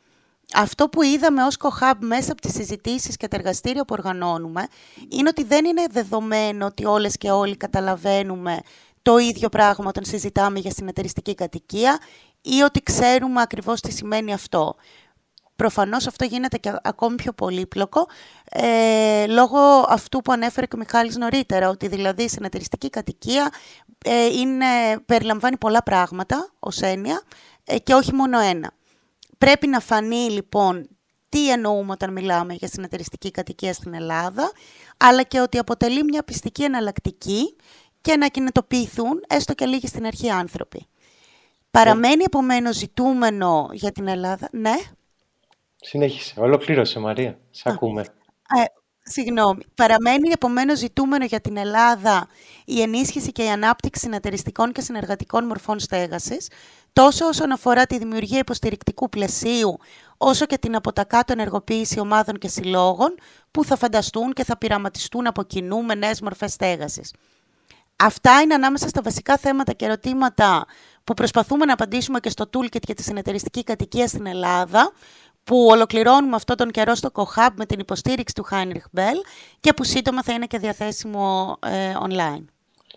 [0.53, 4.67] Αυτό που είδαμε ως κοχάμπ μέσα από τις συζητήσεις και τα εργαστήρια που οργανώνουμε
[5.09, 8.59] είναι ότι δεν είναι δεδομένο ότι όλες και όλοι καταλαβαίνουμε
[9.01, 11.99] το ίδιο πράγμα όταν συζητάμε για συνεταιριστική κατοικία
[12.41, 14.75] ή ότι ξέρουμε ακριβώς τι σημαίνει αυτό.
[15.55, 18.07] Προφανώς αυτό γίνεται και ακόμη πιο πολύπλοκο,
[18.51, 23.51] ε, λόγω αυτού που ανέφερε και ο Μιχάλης νωρίτερα, ότι δηλαδή η συνεταιριστική κατοικία
[24.05, 24.65] ε, είναι,
[25.05, 27.21] περιλαμβάνει πολλά πράγματα ως έννοια
[27.63, 28.71] ε, και όχι μόνο ένα.
[29.41, 30.87] Πρέπει να φανεί λοιπόν
[31.29, 34.51] τι εννοούμε όταν μιλάμε για συνεταιριστική κατοικία στην Ελλάδα,
[34.97, 37.55] αλλά και ότι αποτελεί μια πιστική εναλλακτική
[38.01, 40.87] και να κινητοποιηθούν έστω και λίγοι στην αρχή άνθρωποι.
[41.71, 44.49] Παραμένει επομένως ζητούμενο για την Ελλάδα.
[44.51, 44.75] Ναι.
[45.75, 46.39] Συνέχισε.
[46.39, 47.39] Ολοκλήρωσε Μαρία.
[47.49, 48.01] Σε ακούμε.
[48.01, 48.63] Ε,
[49.03, 49.63] Συγγνώμη.
[49.75, 52.27] Παραμένει επομένως ζητούμενο για την Ελλάδα
[52.65, 56.49] η ενίσχυση και η ανάπτυξη συνεταιριστικών και συνεργατικών μορφών στέγασης,
[56.93, 59.77] τόσο όσον αφορά τη δημιουργία υποστηρικτικού πλαισίου,
[60.17, 63.15] όσο και την από τα κάτω ενεργοποίηση ομάδων και συλλόγων
[63.51, 67.13] που θα φανταστούν και θα πειραματιστούν από κοινού με νέες μορφές στέγασης.
[67.95, 70.65] Αυτά είναι ανάμεσα στα βασικά θέματα και ερωτήματα
[71.03, 74.91] που προσπαθούμε να απαντήσουμε και στο toolkit για τη συνεταιριστική κατοικία στην Ελλάδα,
[75.43, 79.17] που ολοκληρώνουμε αυτόν τον καιρό στο CoHub με την υποστήριξη του Heinrich Bell
[79.59, 82.43] και που σύντομα θα είναι και διαθέσιμο ε, online.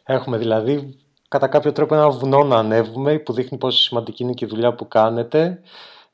[0.04, 4.44] Έχουμε δηλαδή κατά κάποιο τρόπο ένα βουνό να ανέβουμε που δείχνει πόσο σημαντική είναι και
[4.44, 5.60] η δουλειά που κάνετε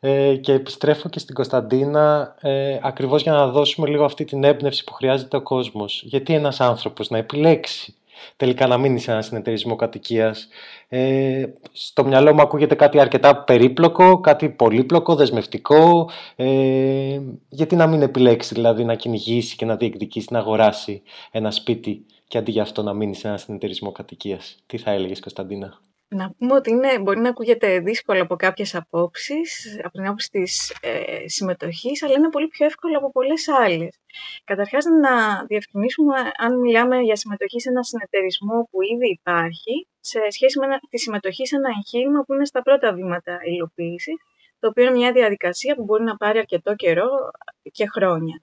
[0.00, 4.84] ε, και επιστρέφω και στην Κωνσταντίνα ε, ακριβώς για να δώσουμε λίγο αυτή την έμπνευση
[4.84, 6.02] που χρειάζεται ο κόσμος.
[6.06, 7.94] Γιατί ένας άνθρωπος να επιλέξει
[8.36, 10.48] τελικά να μείνει σε ένα συνεταιρισμό κατοικίας.
[10.88, 16.10] Ε, στο μυαλό μου ακούγεται κάτι αρκετά περίπλοκο, κάτι πολύπλοκο, δεσμευτικό.
[16.36, 22.04] Ε, γιατί να μην επιλέξει δηλαδή να κυνηγήσει και να διεκδικήσει, να αγοράσει ένα σπίτι
[22.28, 24.56] και αντί για αυτό να μείνει σε ένα συνεταιρισμό κατοικίας.
[24.66, 25.80] Τι θα έλεγες, Κωνσταντίνα;
[26.12, 30.76] Να πούμε ότι είναι, μπορεί να ακούγεται δύσκολο από κάποιες απόψεις, από την άποψη της
[30.80, 33.98] ε, συμμετοχής, αλλά είναι πολύ πιο εύκολο από πολλές άλλες.
[34.44, 40.58] Καταρχάς, να διευκρινίσουμε αν μιλάμε για συμμετοχή σε ένα συνεταιρισμό που ήδη υπάρχει, σε σχέση
[40.58, 44.12] με τη συμμετοχή σε ένα εγχείρημα που είναι στα πρώτα βήματα υλοποίηση,
[44.58, 47.08] το οποίο είναι μια διαδικασία που μπορεί να πάρει αρκετό καιρό
[47.72, 48.42] και χρόνια.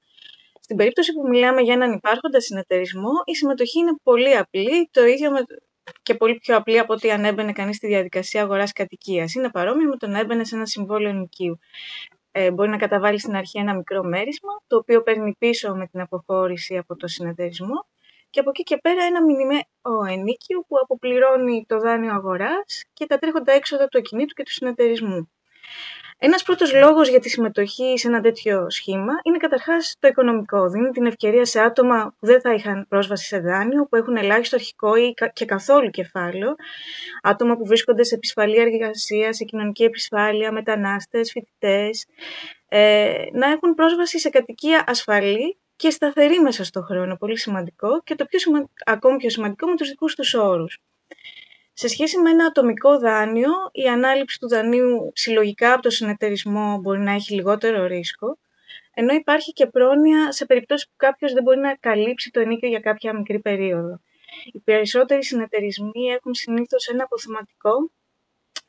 [0.62, 5.32] Στην περίπτωση που μιλάμε για έναν υπάρχοντα συνεταιρισμό, η συμμετοχή είναι πολύ απλή, το ίδιο
[5.32, 5.40] με,
[6.04, 9.34] και πολύ πιο απλή από ότι αν έμπαινε κανείς στη διαδικασία αγοράς κατοικίας.
[9.34, 11.60] Είναι παρόμοιο με το να έμπαινες σε ένα συμβόλαιο νοικίου.
[12.32, 16.02] Ε, μπορεί να καταβάλεις στην αρχή ένα μικρό μέρισμα, το οποίο παίρνει πίσω με την
[16.02, 17.86] αποχώρηση από το συνεταιρισμό
[18.30, 19.64] και από εκεί και πέρα ένα μηνυμένο
[20.10, 25.32] ενίκιο που αποπληρώνει το δάνειο αγοράς και τα τρέχοντα έξοδα του ακινήτου και του συνεταιρισμού.
[26.20, 30.70] Ένας πρώτος λόγος για τη συμμετοχή σε ένα τέτοιο σχήμα είναι καταρχάς το οικονομικό.
[30.70, 34.56] Δίνει την ευκαιρία σε άτομα που δεν θα είχαν πρόσβαση σε δάνειο, που έχουν ελάχιστο
[34.56, 36.56] αρχικό ή και καθόλου κεφάλαιο,
[37.22, 42.06] άτομα που βρίσκονται σε επισφαλή εργασία, σε κοινωνική επισφάλεια, μετανάστες, φοιτητές,
[42.68, 47.16] ε, να έχουν πρόσβαση σε κατοικία ασφαλή και σταθερή μέσα στον χρόνο.
[47.16, 50.78] Πολύ σημαντικό και το πιο ακόμη πιο σημαντικό με τους δικούς τους όρους.
[51.80, 57.00] Σε σχέση με ένα ατομικό δάνειο, η ανάληψη του δανείου συλλογικά από το συνεταιρισμό μπορεί
[57.00, 58.38] να έχει λιγότερο ρίσκο,
[58.94, 62.80] ενώ υπάρχει και πρόνοια σε περιπτώσεις που κάποιος δεν μπορεί να καλύψει το ενίκιο για
[62.80, 64.00] κάποια μικρή περίοδο.
[64.52, 67.92] Οι περισσότεροι συνεταιρισμοί έχουν συνήθως ένα αποθεματικό,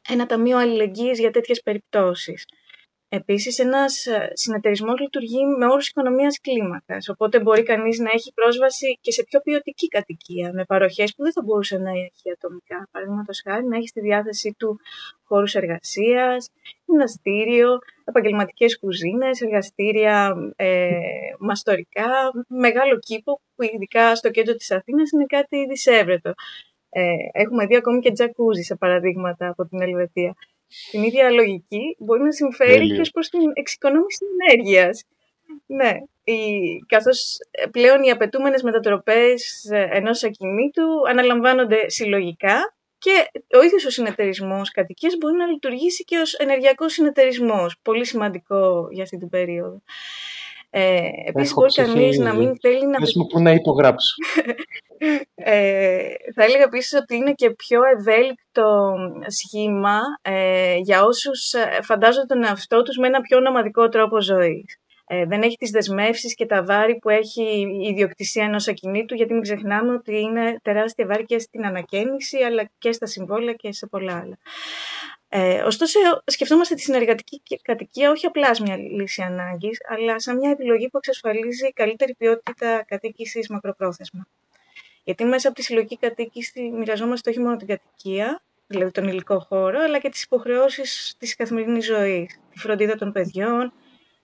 [0.08, 2.46] ένα ταμείο αλληλεγγύης για τέτοιες περιπτώσεις.
[3.10, 8.98] Επίσης, ένας ε, συνεταιρισμός λειτουργεί με όρους οικονομίας κλίμακας, οπότε μπορεί κανείς να έχει πρόσβαση
[9.00, 12.88] και σε πιο ποιοτική κατοικία, με παροχές που δεν θα μπορούσε να έχει ατομικά.
[12.90, 14.80] Παραδείγματος χάρη, να έχει στη διάθεσή του
[15.24, 16.50] χώρους εργασίας,
[16.84, 20.88] γυμναστήριο, επαγγελματικές κουζίνες, εργαστήρια ε,
[21.38, 22.08] μαστορικά,
[22.48, 26.32] μεγάλο κήπο που ειδικά στο κέντρο της Αθήνας είναι κάτι δυσέβρετο.
[26.90, 30.34] Ε, έχουμε δει ακόμη και τζακούζι σε παραδείγματα από την Ελβετία
[30.90, 35.04] την ίδια λογική μπορεί να συμφέρει και ως προς την εξοικονόμηση ενέργειας.
[35.66, 35.92] Ναι,
[36.24, 36.38] η,
[36.86, 43.90] καθώς ε, πλέον οι απαιτούμενες μετατροπές ε, ενός ακινήτου αναλαμβάνονται συλλογικά και ο ίδιος ο
[43.90, 49.82] συνεταιρισμός κατοικίας μπορεί να λειτουργήσει και ως ενεργειακός συνεταιρισμός, πολύ σημαντικό για αυτή την περίοδο.
[50.70, 52.98] Ε, Επίσης, μπορείς κανεί να μην θέλει να.
[52.98, 54.14] Πες μου πού να υπογράψω.
[55.34, 55.98] ε,
[56.34, 58.94] θα έλεγα επίσης ότι είναι και πιο ευέλικτο
[59.26, 64.78] σχήμα ε, για όσους ε, φαντάζονται τον εαυτό τους με ένα πιο ομαδικό τρόπο ζωής.
[65.10, 67.42] Ε, δεν έχει τις δεσμεύσεις και τα βάρη που έχει
[67.82, 72.70] η ιδιοκτησία ενός ακινήτου, γιατί μην ξεχνάμε ότι είναι τεράστια βάρη και στην ανακαίνιση, αλλά
[72.78, 74.38] και στα συμβόλαια και σε πολλά άλλα.
[75.28, 80.50] Ε, ωστόσο, σκεφτόμαστε τη συνεργατική κατοικία όχι απλά ως μια λύση ανάγκης, αλλά σαν μια
[80.50, 84.26] επιλογή που εξασφαλίζει καλύτερη ποιότητα κατοίκησης μακροπρόθεσμα.
[85.04, 89.80] Γιατί μέσα από τη συλλογική κατοίκηση μοιραζόμαστε όχι μόνο την κατοικία, δηλαδή τον υλικό χώρο,
[89.80, 92.40] αλλά και τις υποχρεώσεις της καθημερινής ζωής.
[92.50, 93.72] Τη φροντίδα των παιδιών,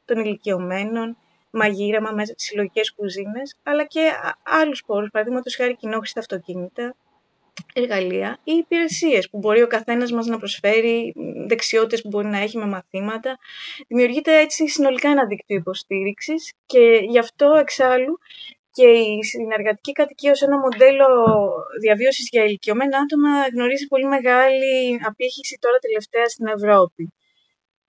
[0.04, 1.16] των ηλικιωμένων,
[1.50, 4.10] μαγείρεμα μέσα από τι συλλογικές κουζίνες, αλλά και
[4.42, 6.94] άλλους πόρους, παραδείγματος χάρη κοινόχρηστα αυτοκίνητα,
[7.72, 11.14] εργαλεία ή υπηρεσίες που μπορεί ο καθένας μας να προσφέρει,
[11.46, 13.38] δεξιότητες που μπορεί να έχει με μαθήματα.
[13.88, 18.18] Δημιουργείται έτσι συνολικά ένα δίκτυο υποστήριξης και γι' αυτό εξάλλου
[18.70, 21.06] και η συνεργατική κατοικία ως ένα μοντέλο
[21.80, 27.12] διαβίωσης για ηλικιωμένα άτομα γνωρίζει πολύ μεγάλη απήχηση τώρα τελευταία στην Ευρώπη.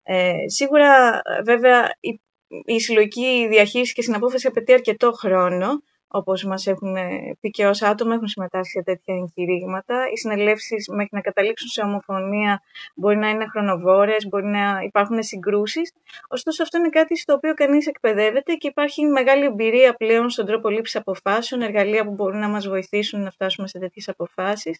[0.07, 2.21] Ε, σίγουρα, βέβαια, η,
[2.65, 5.67] η συλλογική διαχείριση και συναπόφαση απαιτεί αρκετό χρόνο,
[6.07, 6.95] όπως μας έχουν
[7.39, 10.09] πει και ως άτομα έχουν συμμετάσχει σε τέτοια εγχειρήματα.
[10.13, 12.61] Οι συνελεύσεις μέχρι να καταλήξουν σε ομοφωνία
[12.95, 15.93] μπορεί να είναι χρονοβόρες, μπορεί να υπάρχουν συγκρούσεις.
[16.27, 20.69] Ωστόσο αυτό είναι κάτι στο οποίο κανείς εκπαιδεύεται και υπάρχει μεγάλη εμπειρία πλέον στον τρόπο
[20.69, 24.79] λήψης αποφάσεων, εργαλεία που μπορούν να μας βοηθήσουν να φτάσουμε σε τέτοιες αποφάσεις.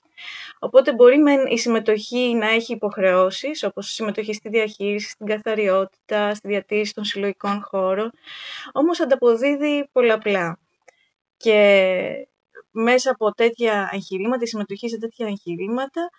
[0.59, 1.17] Οπότε μπορεί
[1.49, 7.03] η συμμετοχή να έχει υποχρεώσεις, όπως η συμμετοχή στη διαχείριση, στην καθαριότητα, στη διατήρηση των
[7.03, 8.11] συλλογικών χώρων,
[8.71, 10.59] όμως ανταποδίδει πολλαπλά.
[11.45, 12.27] Και
[12.71, 16.09] μέσα από τέτοια εγχειρήματα, η συμμετοχή σε τέτοια εγχειρήματα,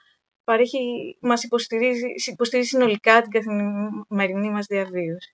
[0.45, 0.79] παρέχει,
[1.21, 5.33] μας υποστηρίζει, υποστηρίζει συνολικά την καθημερινή μας διαβίωση.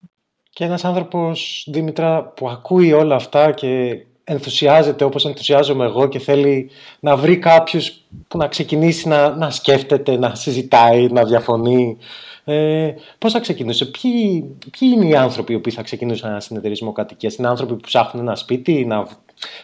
[0.50, 6.70] Και ένας άνθρωπος, Δήμητρα, που ακούει όλα αυτά και ενθουσιάζεται όπως ενθουσιάζομαι εγώ και θέλει
[7.00, 11.96] να βρει κάποιους που να ξεκινήσει να, να σκέφτεται, να συζητάει, να διαφωνεί.
[12.44, 14.44] Ε, πώς θα ξεκινούσε, ποιοι,
[14.78, 18.36] ποιοι είναι οι άνθρωποι που θα ξεκινούσαν ένα συνεταιρισμό κατοικίας, είναι άνθρωποι που ψάχνουν ένα
[18.36, 19.06] σπίτι, να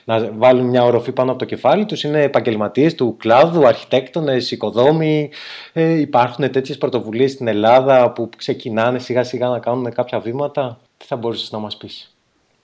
[0.05, 5.31] να βάλουν μια οροφή πάνω από το κεφάλι τους; Είναι επαγγελματίες του κλάδου, αρχιτέκτονες, οικοδόμοι;
[5.73, 11.07] Ε, υπάρχουν τέτοιες πρωτοβουλίες στην Ελλάδα που ξεκινάνε σιγά σιγά να κάνουν κάποια βήματα; Τι
[11.07, 12.18] θα μπορούσες να μας πεις;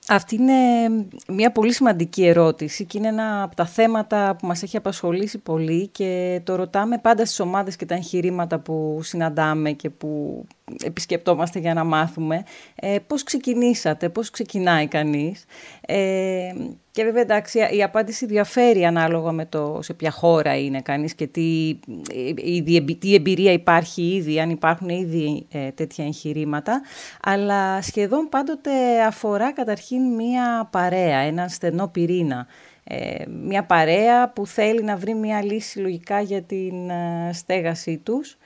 [0.08, 0.54] Αυτή είναι
[1.28, 5.88] μια πολύ σημαντική ερώτηση και είναι ένα από τα θέματα που μας έχει απασχολήσει πολύ
[5.88, 10.44] και το ρωτάμε πάντα στις ομάδες και τα εγχειρήματα που συναντάμε και που
[10.84, 12.42] επισκεπτόμαστε για να μάθουμε.
[12.74, 15.44] Ε, πώς ξεκινήσατε, πώς ξεκινάει κανείς.
[15.80, 16.52] Ε,
[16.90, 21.26] και βέβαια εντάξει η απάντηση διαφέρει ανάλογα με το σε ποια χώρα είναι κανείς και
[21.26, 21.78] τι,
[22.98, 26.82] τι εμπειρία υπάρχει ήδη, αν υπάρχουν ήδη ε, τέτοια εγχειρήματα.
[27.22, 32.46] Αλλά σχεδόν πάντοτε αφορά καταρχήν μία παρέα, ένα στενό πυρήνα.
[32.84, 38.36] Ε, μια παρέα που θέλει να βρει μια λύση λογικά για την ε, στέγασή τους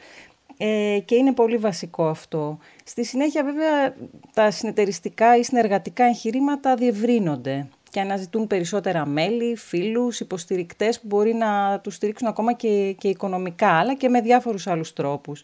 [0.59, 2.59] ε, και είναι πολύ βασικό αυτό.
[2.85, 3.95] Στη συνέχεια βέβαια
[4.35, 11.81] τα συνεταιριστικά ή συνεργατικά εγχειρήματα διευρύνονται και αναζητούν περισσότερα μέλη, φίλους, υποστηρικτές που μπορεί να
[11.81, 15.43] τους στηρίξουν ακόμα και, και οικονομικά, αλλά και με διάφορους άλλους τρόπους.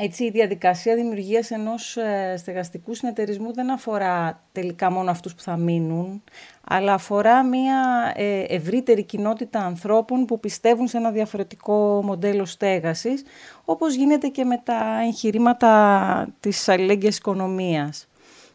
[0.00, 5.56] Έτσι, η διαδικασία δημιουργίας ενός ε, στεγαστικού συνεταιρισμού δεν αφορά τελικά μόνο αυτούς που θα
[5.56, 6.22] μείνουν,
[6.64, 13.24] αλλά αφορά μια ε, ευρύτερη κοινότητα ανθρώπων που πιστεύουν σε ένα διαφορετικό μοντέλο στέγασης,
[13.64, 18.08] όπως γίνεται και με τα εγχειρήματα της αλληλέγγυας οικονομίας.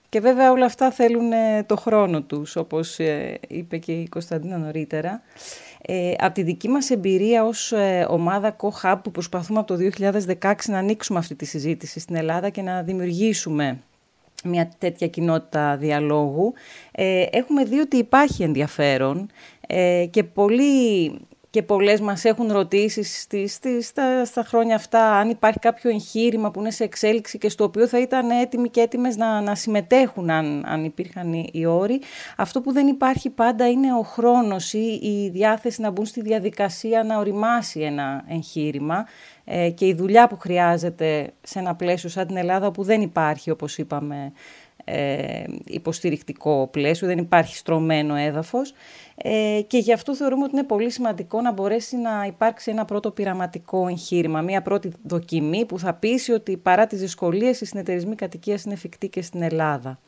[0.10, 2.98] Και βέβαια όλα αυτά θέλουν ε, το χρόνο τους, όπως
[3.48, 5.22] είπε και η Κωνσταντίνα νωρίτερα.
[5.86, 9.90] Ε, από τη δική μας εμπειρία ως ε, ομάδα CoHub που προσπαθούμε από το
[10.40, 13.80] 2016 να ανοίξουμε αυτή τη συζήτηση στην Ελλάδα και να δημιουργήσουμε
[14.44, 16.54] μια τέτοια κοινότητα διαλόγου,
[16.92, 19.30] ε, έχουμε δει ότι υπάρχει ενδιαφέρον
[19.68, 21.12] ε, και πολλοί
[21.54, 26.52] και πολλές μας έχουν ρωτήσει στις, στις, στα, στα χρόνια αυτά αν υπάρχει κάποιο εγχείρημα
[26.52, 30.30] που είναι σε εξέλιξη και στο οποίο θα ήταν έτοιμοι και έτοιμες να, να συμμετέχουν
[30.30, 32.02] αν, αν υπήρχαν οι, οι όροι.
[32.38, 37.04] Αυτό που δεν υπάρχει πάντα είναι ο χρόνος ή η διάθεση να μπουν στη διαδικασία
[37.04, 39.06] να οριμάσει ένα εγχείρημα
[39.44, 43.50] ε, και η δουλειά που χρειάζεται σε ένα πλαίσιο σαν την Ελλάδα που δεν υπάρχει
[43.50, 44.32] όπως είπαμε
[44.86, 48.74] ε, υποστηρικτικό πλαίσιο, δεν υπάρχει στρωμένο έδαφος
[49.16, 53.12] ε, και γι' αυτό θεωρούμε ότι είναι πολύ σημαντικό να μπορέσει να υπάρξει ένα πρώτο
[53.12, 58.64] πειραματικό εγχείρημα, μια πρώτη δοκιμή που θα πείσει ότι παρά τις δυσκολίες οι συνεταιρισμοί κατοικίας
[58.64, 60.00] είναι εφικτοί και στην Ελλάδα.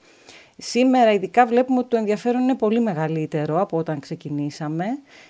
[0.57, 4.85] Σήμερα ειδικά βλέπουμε ότι το ενδιαφέρον είναι πολύ μεγαλύτερο από όταν ξεκινήσαμε.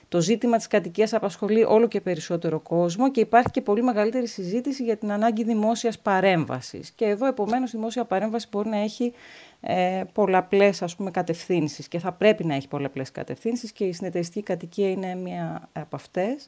[0.07, 4.83] Το ζήτημα της κατοικίας απασχολεί όλο και περισσότερο κόσμο και υπάρχει και πολύ μεγαλύτερη συζήτηση
[4.83, 6.91] για την ανάγκη δημόσιας παρέμβασης.
[6.91, 9.13] Και εδώ επομένως η δημόσια παρέμβαση μπορεί να έχει
[9.61, 14.41] ε, πολλαπλές ας πούμε, κατευθύνσεις και θα πρέπει να έχει πολλαπλές κατευθύνσεις και η συνεταιριστική
[14.43, 16.47] κατοικία είναι μία από αυτές.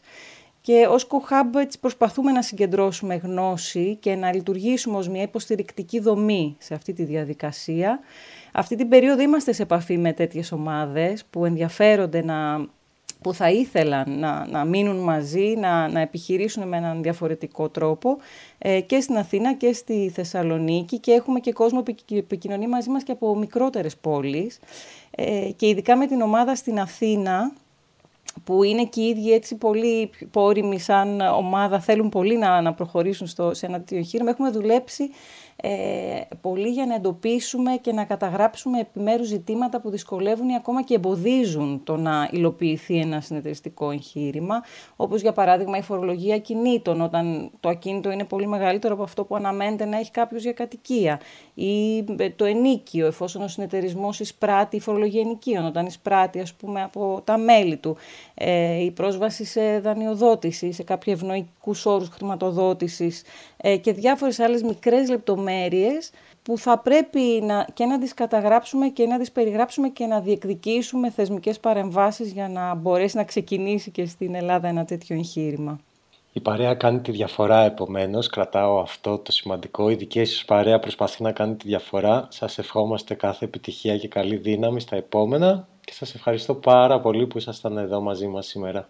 [0.67, 6.73] Και ως CoHub προσπαθούμε να συγκεντρώσουμε γνώση και να λειτουργήσουμε ως μια υποστηρικτική δομή σε
[6.73, 7.99] αυτή τη διαδικασία.
[8.51, 12.65] Αυτή την περίοδο είμαστε σε επαφή με τέτοιες ομάδες που ενδιαφέρονται να
[13.21, 18.17] που θα ήθελαν να, να μείνουν μαζί, να, να επιχειρήσουν με έναν διαφορετικό τρόπο
[18.58, 23.03] ε, και στην Αθήνα και στη Θεσσαλονίκη και έχουμε και κόσμο που επικοινωνεί μαζί μας
[23.03, 24.60] και από μικρότερες πόλεις
[25.12, 27.51] ε, και ειδικά με την ομάδα στην Αθήνα
[28.43, 33.28] που είναι και οι ίδιοι έτσι πολύ πόριμοι σαν ομάδα, θέλουν πολύ να, να προχωρήσουν
[33.28, 34.30] στο, σε ένα τέτοιο εγχείρημα.
[34.30, 35.10] Έχουμε δουλέψει
[35.62, 35.70] ε,
[36.41, 41.82] πολύ για να εντοπίσουμε και να καταγράψουμε επιμέρους ζητήματα που δυσκολεύουν ή ακόμα και εμποδίζουν
[41.84, 44.63] το να υλοποιηθεί ένα συνεταιριστικό εγχείρημα,
[44.96, 49.36] όπως για παράδειγμα η φορολογία ακινήτων, όταν το ακίνητο είναι πολύ μεγαλύτερο από αυτό που
[49.36, 51.20] αναμένεται να έχει κάποιος για κατοικία,
[51.54, 56.84] ή ε, το ενίκιο, εφόσον ο συνεταιρισμός εισπράττει η φορολογία ενοικίων, όταν εισπράττει ας πούμε
[56.84, 57.98] από τα μέλη του,
[58.34, 63.24] ε, η πρόσβαση σε δανειοδότηση, σε κάποιου ευνοϊκούς όρους χρηματοδότησης
[63.57, 66.12] ε, και διάφορες άλλες μικρές λεπτομέρειες
[66.43, 71.10] που θα πρέπει να, και να τις καταγράψουμε και να τις περιγράψουμε και να διεκδικήσουμε
[71.10, 75.80] θεσμικές παρεμβάσεις για να μπορέσει να ξεκινήσει και στην Ελλάδα ένα τέτοιο εγχείρημα.
[76.34, 79.89] Η παρέα κάνει τη διαφορά, επομένως, κρατάω αυτό το σημαντικό.
[79.89, 82.28] Η δική σας παρέα προσπαθεί να κάνει τη διαφορά.
[82.32, 87.38] Σας ευχόμαστε κάθε επιτυχία και καλή δύναμη στα επόμενα και σας ευχαριστώ πάρα πολύ που
[87.38, 88.89] ήσασταν εδώ μαζί μας σήμερα.